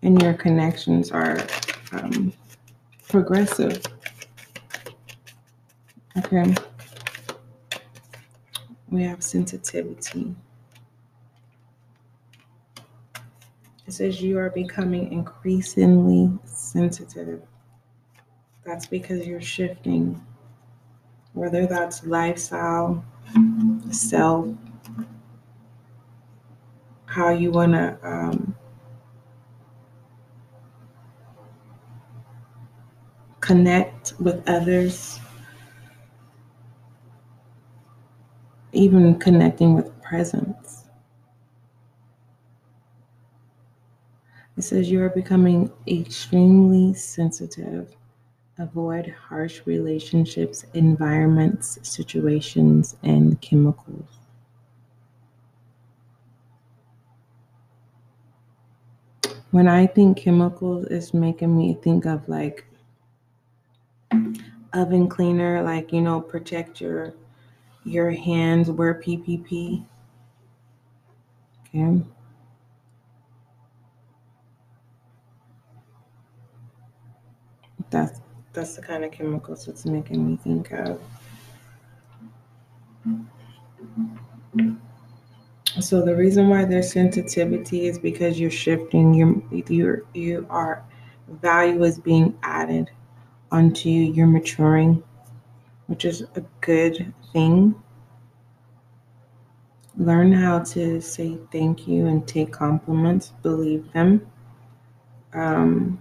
and 0.01 0.21
your 0.21 0.33
connections 0.33 1.11
are 1.11 1.39
um, 1.93 2.33
progressive. 3.07 3.81
Okay. 6.17 6.53
We 8.93 9.01
have 9.05 9.23
sensitivity. 9.23 10.35
It 13.87 13.91
says 13.91 14.21
you 14.21 14.37
are 14.37 14.51
becoming 14.51 15.11
increasingly 15.11 16.31
sensitive. 16.45 17.41
That's 18.63 18.85
because 18.85 19.25
you're 19.25 19.41
shifting, 19.41 20.23
whether 21.33 21.65
that's 21.65 22.05
lifestyle, 22.05 23.03
self, 23.89 24.49
how 27.05 27.31
you 27.31 27.49
want 27.49 27.73
to 27.73 27.97
um, 28.03 28.55
connect 33.39 34.13
with 34.19 34.47
others 34.47 35.19
even 38.83 39.17
connecting 39.17 39.73
with 39.75 40.01
presence. 40.01 40.83
It 44.57 44.63
says 44.63 44.91
you 44.91 45.01
are 45.01 45.09
becoming 45.09 45.71
extremely 45.87 46.93
sensitive. 46.93 47.95
Avoid 48.59 49.07
harsh 49.07 49.61
relationships, 49.65 50.65
environments, 50.73 51.79
situations, 51.81 52.95
and 53.03 53.39
chemicals. 53.41 54.05
When 59.51 59.67
I 59.67 59.87
think 59.87 60.17
chemicals, 60.17 60.85
it's 60.91 61.13
making 61.13 61.55
me 61.55 61.75
think 61.81 62.05
of 62.05 62.27
like 62.27 62.65
oven 64.73 65.07
cleaner, 65.07 65.63
like, 65.63 65.93
you 65.93 66.01
know, 66.01 66.19
protect 66.19 66.81
your 66.81 67.13
your 67.85 68.11
hands 68.11 68.69
wear 68.69 68.95
PPP. 68.95 69.85
Okay. 71.67 72.01
That's 77.89 78.21
that's 78.53 78.75
the 78.75 78.81
kind 78.81 79.03
of 79.03 79.11
chemicals 79.11 79.67
it's 79.67 79.85
making 79.85 80.27
me 80.27 80.37
think 80.37 80.71
of. 80.71 81.01
So 85.79 86.03
the 86.03 86.15
reason 86.15 86.49
why 86.49 86.65
there's 86.65 86.91
sensitivity 86.91 87.87
is 87.87 87.97
because 87.97 88.39
you're 88.39 88.51
shifting 88.51 89.13
your 89.13 89.41
your 89.67 90.03
you 90.13 90.45
are 90.49 90.83
value 91.41 91.83
is 91.83 91.99
being 91.99 92.37
added 92.43 92.91
onto 93.51 93.89
you. 93.89 94.13
You're 94.13 94.27
maturing, 94.27 95.03
which 95.87 96.05
is 96.05 96.21
a 96.35 96.41
good 96.61 97.11
thing. 97.33 97.75
Learn 99.97 100.31
how 100.31 100.59
to 100.59 101.01
say 101.01 101.37
thank 101.51 101.87
you 101.87 102.07
and 102.07 102.27
take 102.27 102.51
compliments, 102.51 103.33
believe 103.41 103.91
them. 103.93 104.25
Um, 105.33 105.99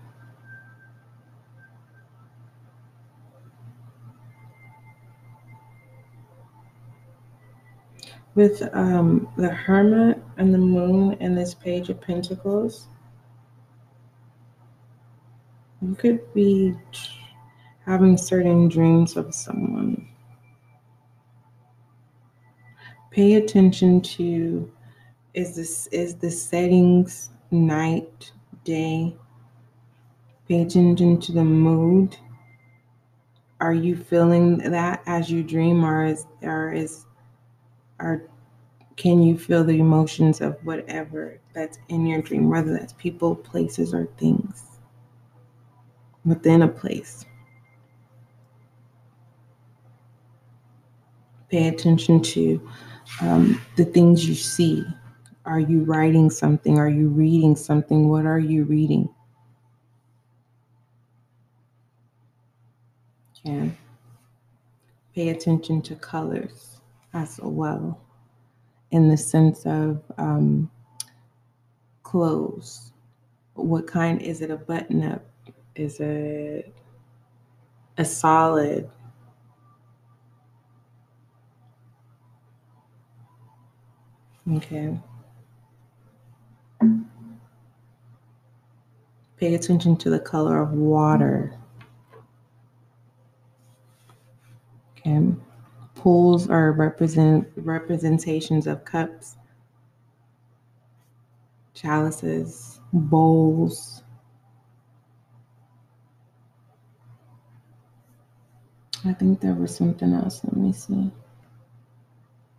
with 8.34 8.62
um, 8.74 9.28
the 9.36 9.48
hermit 9.48 10.22
and 10.38 10.54
the 10.54 10.58
moon 10.58 11.16
and 11.20 11.36
this 11.36 11.54
page 11.54 11.90
of 11.90 12.00
pentacles 12.00 12.88
you 15.82 15.94
could 15.94 16.20
be 16.32 16.74
having 17.84 18.16
certain 18.16 18.68
dreams 18.68 19.16
of 19.16 19.34
someone 19.34 20.08
pay 23.12 23.34
attention 23.34 24.00
to 24.00 24.72
is 25.34 25.54
this 25.54 25.86
is 25.88 26.16
the 26.16 26.30
settings 26.30 27.30
night 27.50 28.32
day? 28.64 29.14
Pay 30.48 30.62
attention 30.62 31.20
to 31.20 31.32
the 31.32 31.44
mood. 31.44 32.16
Are 33.60 33.74
you 33.74 33.96
feeling 33.96 34.58
that 34.58 35.02
as 35.06 35.30
you 35.30 35.42
dream 35.42 35.84
or 35.84 36.04
is 36.04 36.26
or 36.42 36.72
is 36.72 37.06
or 38.00 38.28
can 38.96 39.22
you 39.22 39.38
feel 39.38 39.62
the 39.62 39.78
emotions 39.78 40.40
of 40.40 40.58
whatever 40.64 41.38
that's 41.54 41.78
in 41.88 42.06
your 42.06 42.20
dream 42.20 42.50
whether 42.50 42.72
that's 42.72 42.94
people 42.94 43.36
places 43.36 43.94
or 43.94 44.06
things 44.18 44.64
within 46.24 46.62
a 46.62 46.68
place? 46.68 47.24
Pay 51.50 51.68
attention 51.68 52.22
to 52.22 52.70
um, 53.20 53.60
the 53.76 53.84
things 53.84 54.28
you 54.28 54.34
see. 54.34 54.84
Are 55.44 55.60
you 55.60 55.82
writing 55.84 56.30
something? 56.30 56.78
Are 56.78 56.88
you 56.88 57.08
reading 57.08 57.56
something? 57.56 58.08
What 58.08 58.26
are 58.26 58.38
you 58.38 58.64
reading? 58.64 59.08
Okay. 63.44 63.72
Pay 65.14 65.28
attention 65.30 65.82
to 65.82 65.96
colors 65.96 66.80
as 67.12 67.40
well, 67.42 68.00
in 68.92 69.08
the 69.08 69.16
sense 69.16 69.66
of 69.66 70.00
um, 70.16 70.70
clothes. 72.02 72.92
What 73.54 73.86
kind 73.86 74.22
is 74.22 74.40
it? 74.40 74.50
A 74.50 74.56
button 74.56 75.02
up? 75.04 75.24
Is 75.74 76.00
it 76.00 76.72
a 77.98 78.04
solid? 78.04 78.88
Okay. 84.50 84.98
Pay 89.36 89.54
attention 89.54 89.96
to 89.96 90.10
the 90.10 90.18
color 90.18 90.60
of 90.60 90.72
water. 90.72 91.56
Okay. 94.98 95.28
Pools 95.94 96.50
are 96.50 96.72
represent 96.72 97.48
representations 97.56 98.66
of 98.66 98.84
cups, 98.84 99.36
chalices, 101.74 102.80
bowls. 102.92 104.02
I 109.04 109.12
think 109.12 109.40
there 109.40 109.54
was 109.54 109.74
something 109.74 110.12
else. 110.12 110.40
Let 110.44 110.56
me 110.56 110.72
see 110.72 111.12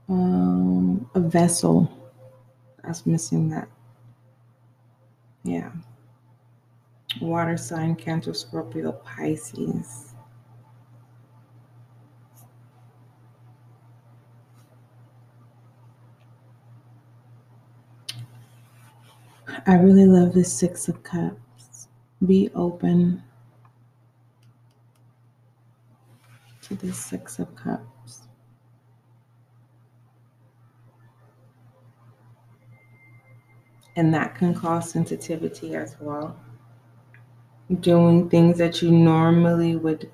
um, 0.10 1.10
a 1.16 1.20
vessel. 1.20 1.90
I 2.84 2.90
was 2.90 3.06
missing 3.06 3.50
that. 3.50 3.68
Yeah. 5.44 5.72
Water 7.22 7.58
sign, 7.58 7.96
Cancer, 7.96 8.34
Scorpio, 8.34 8.92
Pisces. 8.92 10.14
I 19.66 19.76
really 19.76 20.06
love 20.06 20.34
this 20.34 20.52
Six 20.52 20.90
of 20.90 21.04
Cups. 21.04 21.88
Be 22.26 22.50
open 22.54 23.24
to 26.64 26.76
this 26.76 26.98
Six 26.98 27.40
of 27.40 27.56
Cups. 27.56 27.93
And 33.96 34.14
that 34.14 34.36
can 34.36 34.54
cause 34.54 34.90
sensitivity 34.90 35.76
as 35.76 35.96
well. 36.00 36.36
Doing 37.80 38.30
things 38.30 38.58
that 38.58 38.82
you 38.82 38.92
normally 38.92 39.76
would 39.76 40.12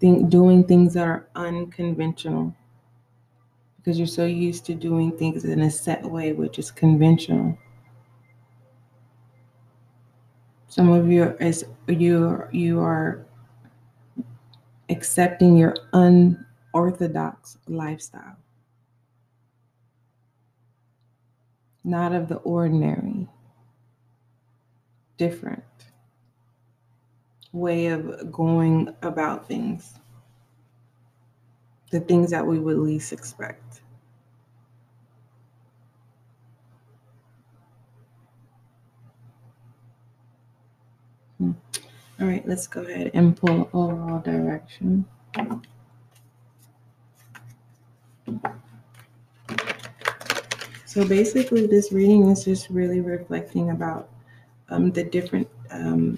think, 0.00 0.30
doing 0.30 0.64
things 0.64 0.94
that 0.94 1.06
are 1.06 1.28
unconventional 1.34 2.54
because 3.88 3.98
you're 3.98 4.06
so 4.06 4.26
used 4.26 4.66
to 4.66 4.74
doing 4.74 5.16
things 5.16 5.46
in 5.46 5.62
a 5.62 5.70
set 5.70 6.04
way, 6.04 6.32
which 6.32 6.58
is 6.58 6.70
conventional. 6.70 7.56
Some 10.68 10.90
of 10.90 11.10
you 11.10 11.34
is 11.40 11.64
you 11.86 12.44
you 12.52 12.80
are 12.80 13.24
accepting 14.90 15.56
your 15.56 15.74
unorthodox 15.94 17.56
lifestyle. 17.66 18.36
Not 21.88 22.12
of 22.12 22.28
the 22.28 22.36
ordinary, 22.36 23.26
different 25.16 25.64
way 27.52 27.86
of 27.86 28.30
going 28.30 28.94
about 29.00 29.48
things, 29.48 29.94
the 31.90 32.00
things 32.00 32.30
that 32.30 32.46
we 32.46 32.58
would 32.58 32.76
least 32.76 33.12
expect. 33.12 33.80
Hmm. 41.38 41.52
All 42.20 42.26
right, 42.26 42.46
let's 42.46 42.66
go 42.66 42.82
ahead 42.82 43.12
and 43.14 43.34
pull 43.34 43.70
overall 43.72 44.20
direction. 44.20 45.06
So 50.98 51.06
basically, 51.06 51.64
this 51.68 51.92
reading 51.92 52.28
is 52.28 52.44
just 52.44 52.70
really 52.70 53.00
reflecting 53.00 53.70
about 53.70 54.08
um, 54.68 54.90
the 54.90 55.04
different 55.04 55.48
um, 55.70 56.16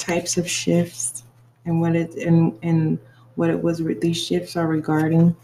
types 0.00 0.36
of 0.36 0.50
shifts 0.50 1.22
and 1.64 1.80
what 1.80 1.94
it 1.94 2.12
and 2.16 2.58
and 2.64 2.98
what 3.36 3.50
it 3.50 3.62
was 3.62 3.80
these 4.00 4.20
shifts 4.20 4.56
are 4.56 4.66
regarding. 4.66 5.36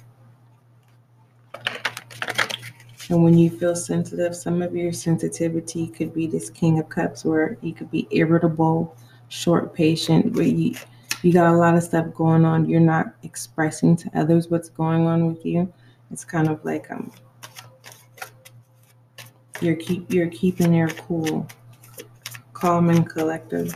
And 3.09 3.23
when 3.23 3.39
you 3.39 3.51
feel 3.51 3.77
sensitive, 3.77 4.35
some 4.35 4.63
of 4.63 4.75
your 4.75 4.93
sensitivity 4.93 5.87
could 5.87 6.13
be 6.13 6.27
this 6.27 6.51
King 6.51 6.81
of 6.81 6.89
Cups, 6.89 7.25
where 7.25 7.57
you 7.61 7.73
could 7.73 7.93
be 7.93 8.09
irritable, 8.11 8.97
short 9.29 9.73
patient, 9.73 10.35
where 10.35 10.43
you 10.43 10.75
you 11.23 11.33
got 11.33 11.55
a 11.55 11.57
lot 11.57 11.77
of 11.77 11.85
stuff 11.85 12.13
going 12.15 12.45
on. 12.45 12.69
You're 12.69 12.81
not 12.81 13.15
expressing 13.23 13.95
to 13.99 14.11
others 14.19 14.49
what's 14.49 14.71
going 14.71 15.07
on 15.07 15.29
with 15.29 15.47
you. 15.47 15.73
It's 16.11 16.25
kind 16.25 16.49
of 16.49 16.65
like 16.65 16.91
um 16.91 17.13
you're 19.61 19.77
keep 19.77 20.13
you're 20.13 20.29
keeping 20.29 20.75
your 20.75 20.89
cool, 20.91 21.47
calm 22.53 22.91
and 22.91 23.09
collected. 23.09 23.75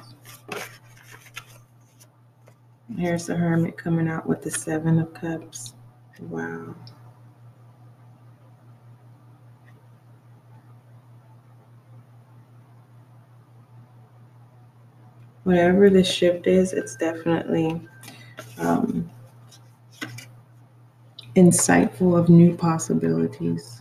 Here's 2.96 3.26
the 3.26 3.34
hermit 3.34 3.76
coming 3.76 4.08
out 4.08 4.26
with 4.26 4.42
the 4.42 4.50
seven 4.50 4.98
of 4.98 5.12
cups. 5.14 5.74
Wow. 6.20 6.74
Whatever 15.42 15.90
the 15.90 16.02
shift 16.02 16.46
is, 16.46 16.72
it's 16.72 16.96
definitely 16.96 17.86
um, 18.58 19.10
insightful 21.36 22.18
of 22.18 22.30
new 22.30 22.56
possibilities. 22.56 23.73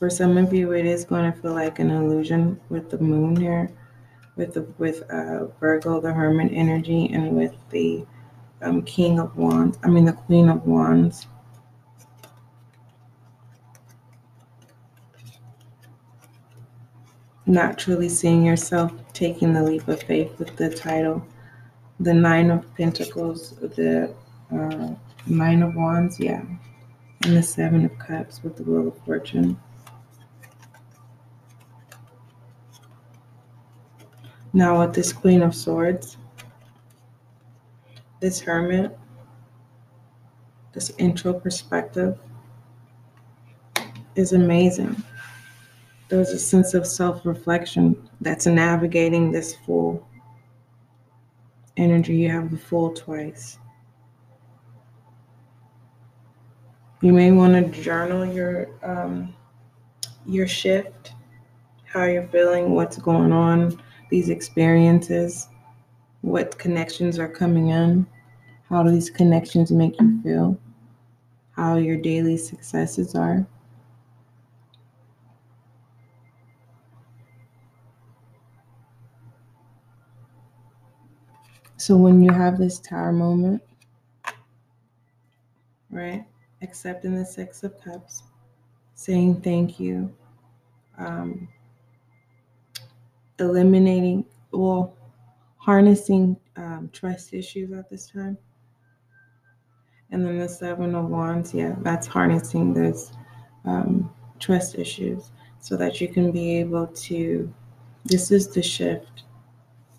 For 0.00 0.08
some 0.08 0.38
of 0.38 0.54
you, 0.54 0.72
it 0.72 0.86
is 0.86 1.04
going 1.04 1.30
to 1.30 1.38
feel 1.42 1.52
like 1.52 1.78
an 1.78 1.90
illusion 1.90 2.58
with 2.70 2.88
the 2.88 2.96
moon 2.96 3.36
here, 3.36 3.70
with 4.34 4.54
the 4.54 4.62
with 4.78 5.02
uh, 5.10 5.48
Virgo, 5.60 6.00
the 6.00 6.10
Hermit 6.10 6.50
energy, 6.54 7.10
and 7.12 7.36
with 7.36 7.54
the 7.68 8.06
um, 8.62 8.80
King 8.80 9.18
of 9.20 9.36
Wands. 9.36 9.76
I 9.84 9.88
mean, 9.88 10.06
the 10.06 10.14
Queen 10.14 10.48
of 10.48 10.66
Wands. 10.66 11.26
Not 17.44 17.78
truly 17.78 18.08
seeing 18.08 18.42
yourself 18.42 18.92
taking 19.12 19.52
the 19.52 19.62
leap 19.62 19.86
of 19.86 20.02
faith 20.04 20.38
with 20.38 20.56
the 20.56 20.70
title, 20.70 21.22
the 21.98 22.14
Nine 22.14 22.50
of 22.50 22.74
Pentacles, 22.74 23.50
the 23.58 24.14
uh, 24.50 24.94
Nine 25.26 25.62
of 25.62 25.74
Wands, 25.74 26.18
yeah, 26.18 26.42
and 27.24 27.36
the 27.36 27.42
Seven 27.42 27.84
of 27.84 27.98
Cups 27.98 28.42
with 28.42 28.56
the 28.56 28.62
Wheel 28.62 28.88
of 28.88 28.98
Fortune. 29.04 29.60
Now 34.52 34.80
with 34.80 34.94
this 34.94 35.12
Queen 35.12 35.42
of 35.42 35.54
Swords, 35.54 36.16
this 38.20 38.40
Hermit, 38.40 38.98
this 40.72 40.90
intro 40.98 41.32
perspective 41.32 42.18
is 44.16 44.32
amazing. 44.32 45.02
There's 46.08 46.30
a 46.30 46.38
sense 46.38 46.74
of 46.74 46.84
self 46.86 47.24
reflection 47.24 48.08
that's 48.20 48.46
navigating 48.46 49.30
this 49.30 49.54
Fool 49.54 50.04
energy. 51.76 52.16
You 52.16 52.30
have 52.30 52.50
the 52.50 52.58
Fool 52.58 52.92
twice. 52.92 53.58
You 57.02 57.12
may 57.12 57.30
want 57.30 57.54
to 57.54 57.80
journal 57.80 58.26
your 58.26 58.68
um, 58.82 59.34
your 60.26 60.48
shift, 60.48 61.12
how 61.84 62.04
you're 62.04 62.26
feeling, 62.28 62.74
what's 62.74 62.98
going 62.98 63.32
on, 63.32 63.80
these 64.10 64.28
experiences, 64.28 65.48
what 66.22 66.58
connections 66.58 67.18
are 67.18 67.28
coming 67.28 67.68
in, 67.68 68.06
how 68.68 68.82
do 68.82 68.90
these 68.90 69.10
connections 69.10 69.70
make 69.70 69.98
you 70.00 70.20
feel, 70.22 70.58
how 71.52 71.76
your 71.76 71.96
daily 71.96 72.36
successes 72.36 73.14
are. 73.14 73.46
So 81.76 81.96
when 81.96 82.22
you 82.22 82.30
have 82.30 82.58
this 82.58 82.78
tower 82.78 83.10
moment, 83.10 83.62
right, 85.90 86.26
accepting 86.60 87.14
the 87.16 87.24
Six 87.24 87.64
of 87.64 87.80
Cups, 87.82 88.24
saying 88.94 89.40
thank 89.40 89.80
you, 89.80 90.14
um, 90.98 91.48
eliminating, 93.40 94.24
well, 94.52 94.96
harnessing 95.56 96.36
um, 96.56 96.90
trust 96.92 97.34
issues 97.34 97.72
at 97.72 97.90
this 97.90 98.10
time. 98.10 98.36
And 100.10 100.24
then 100.24 100.38
the 100.38 100.48
Seven 100.48 100.94
of 100.94 101.08
Wands, 101.08 101.54
yeah, 101.54 101.76
that's 101.82 102.06
harnessing 102.06 102.74
those 102.74 103.12
um, 103.64 104.12
trust 104.38 104.76
issues 104.76 105.30
so 105.60 105.76
that 105.76 106.00
you 106.00 106.08
can 106.08 106.32
be 106.32 106.56
able 106.56 106.86
to. 106.86 107.52
This 108.04 108.30
is 108.30 108.48
the 108.48 108.62
shift 108.62 109.24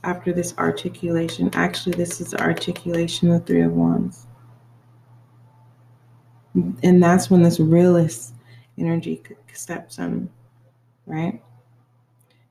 after 0.04 0.34
this 0.34 0.58
articulation. 0.58 1.50
Actually, 1.54 1.96
this 1.96 2.20
is 2.20 2.32
the 2.32 2.42
articulation 2.42 3.32
of 3.32 3.46
Three 3.46 3.62
of 3.62 3.72
Wands. 3.72 4.26
And 6.56 7.02
that's 7.02 7.30
when 7.30 7.44
this 7.44 7.60
realist 7.60 8.34
energy 8.78 9.22
steps 9.54 10.00
in, 10.00 10.30
right? 11.06 11.42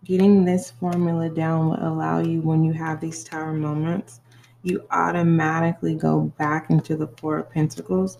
Getting 0.04 0.44
this 0.44 0.70
formula 0.70 1.28
down 1.28 1.68
will 1.68 1.88
allow 1.88 2.20
you, 2.20 2.40
when 2.40 2.64
you 2.64 2.72
have 2.72 3.00
these 3.00 3.22
tower 3.22 3.52
moments, 3.52 4.20
you 4.62 4.86
automatically 4.90 5.94
go 5.94 6.32
back 6.38 6.70
into 6.70 6.96
the 6.96 7.08
Four 7.18 7.38
of 7.38 7.50
Pentacles 7.50 8.18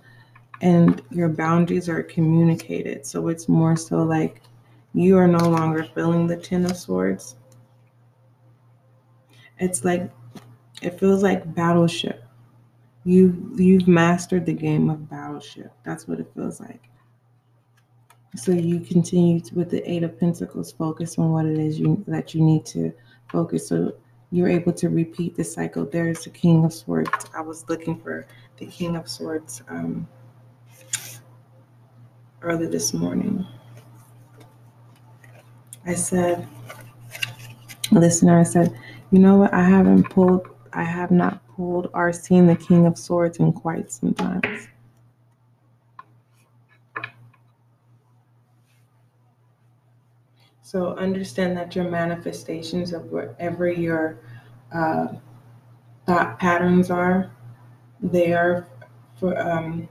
and 0.61 1.03
your 1.11 1.29
boundaries 1.29 1.89
are 1.89 2.03
communicated. 2.03 3.07
So 3.07 3.29
it's 3.29 3.49
more 3.49 3.77
so 3.77 4.03
like 4.03 4.43
you 4.93 5.17
are 5.17 5.27
no 5.27 5.49
longer 5.49 5.85
feeling 5.85 6.27
the 6.27 6.37
Ten 6.37 6.67
of 6.67 6.77
Swords. 6.77 7.37
It's 9.59 9.85
like, 9.85 10.11
it 10.83 10.99
feels 10.99 11.23
like 11.23 11.55
battleship. 11.55 12.25
You, 13.05 13.55
you've 13.57 13.89
mastered 13.89 14.45
the 14.45 14.53
game 14.53 14.91
of 14.91 15.09
battleship. 15.09 15.73
That's 15.85 16.07
what 16.07 16.21
it 16.21 16.31
feels 16.35 16.61
like. 16.61 16.90
So 18.37 18.53
you 18.53 18.81
continue 18.81 19.41
with 19.55 19.71
the 19.71 19.91
Eight 19.91 20.05
of 20.05 20.19
Pentacles, 20.19 20.71
focus 20.73 21.19
on 21.19 21.33
what 21.33 21.47
it 21.47 21.59
is 21.59 21.81
you, 21.81 22.03
that 22.07 22.33
you 22.33 22.43
need 22.43 22.65
to 22.67 22.93
focus. 23.29 23.69
So 23.69 23.95
you're 24.31 24.49
able 24.49 24.73
to 24.75 24.89
repeat 24.89 25.37
the 25.37 25.43
cycle. 25.43 25.85
There's 25.85 26.25
the 26.25 26.31
King 26.31 26.65
of 26.65 26.73
Swords. 26.73 27.27
I 27.37 27.41
was 27.41 27.69
looking 27.69 27.99
for 27.99 28.27
the 28.59 28.67
King 28.67 28.95
of 28.95 29.09
Swords 29.09 29.63
um, 29.69 30.07
early 32.41 32.69
this 32.69 32.95
morning. 32.95 33.45
I 35.85 35.95
said, 35.95 36.47
listener, 37.91 38.39
I 38.39 38.45
said, 38.45 38.73
you 39.11 39.19
know 39.19 39.37
what? 39.37 39.53
I 39.53 39.65
haven't 39.65 40.05
pulled, 40.05 40.47
I 40.73 40.85
have 40.85 41.11
not 41.11 41.45
pulled 41.49 41.91
or 41.95 42.13
seen 42.13 42.47
the 42.47 42.55
King 42.55 42.87
of 42.87 42.97
Swords 42.97 43.39
in 43.39 43.53
quite 43.53 43.91
some 43.91 44.15
times. 44.15 44.69
So 50.71 50.95
understand 50.95 51.57
that 51.57 51.75
your 51.75 51.91
manifestations 51.91 52.93
of 52.93 53.11
wherever 53.11 53.69
your 53.69 54.21
uh, 54.73 55.09
thought 56.07 56.39
patterns 56.39 56.93
are, 56.93 57.33
they 58.01 58.35
are 58.35 58.69
for, 59.19 59.37
um, 59.37 59.89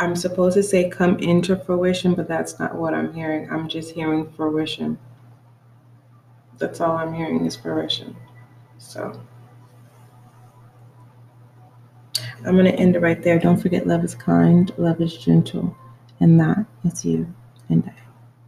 I'm 0.00 0.16
supposed 0.16 0.54
to 0.54 0.64
say 0.64 0.90
come 0.90 1.16
into 1.20 1.54
fruition, 1.54 2.14
but 2.14 2.26
that's 2.26 2.58
not 2.58 2.74
what 2.74 2.92
I'm 2.92 3.14
hearing. 3.14 3.48
I'm 3.52 3.68
just 3.68 3.94
hearing 3.94 4.32
fruition. 4.32 4.98
That's 6.58 6.80
all 6.80 6.96
I'm 6.96 7.14
hearing 7.14 7.46
is 7.46 7.54
fruition. 7.54 8.16
So 8.78 9.22
I'm 12.44 12.56
going 12.56 12.64
to 12.64 12.74
end 12.74 12.96
it 12.96 13.00
right 13.00 13.22
there. 13.22 13.38
Don't 13.38 13.62
forget, 13.62 13.86
love 13.86 14.02
is 14.02 14.16
kind, 14.16 14.72
love 14.76 15.00
is 15.00 15.16
gentle, 15.16 15.76
and 16.18 16.40
that 16.40 16.66
is 16.82 17.04
you 17.04 17.32
and 17.68 17.84
I. 17.86 18.01